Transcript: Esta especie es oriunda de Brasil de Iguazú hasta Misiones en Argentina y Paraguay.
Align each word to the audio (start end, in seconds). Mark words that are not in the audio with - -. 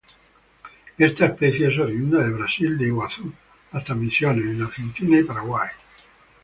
Esta 0.97 1.27
especie 1.27 1.67
es 1.71 1.77
oriunda 1.77 2.23
de 2.25 2.33
Brasil 2.33 2.75
de 2.75 2.87
Iguazú 2.87 3.31
hasta 3.71 3.93
Misiones 3.93 4.45
en 4.45 4.63
Argentina 4.63 5.19
y 5.19 5.23
Paraguay. 5.23 5.69